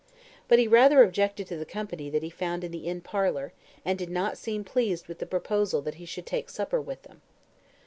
But 0.47 0.57
he 0.57 0.67
rather 0.67 1.03
objected 1.03 1.45
to 1.45 1.57
the 1.57 1.63
company 1.63 2.09
that 2.09 2.23
he 2.23 2.31
found 2.31 2.63
in 2.63 2.71
the 2.71 2.87
inn 2.87 3.01
parlour, 3.01 3.53
and 3.85 3.99
did 3.99 4.09
not 4.09 4.35
seem 4.35 4.63
pleased 4.63 5.05
with 5.07 5.19
the 5.19 5.27
proposal 5.27 5.79
that 5.83 5.93
he 6.01 6.05
should 6.07 6.25
take 6.25 6.49
supper 6.49 6.81
with 6.81 7.03
them. 7.03 7.21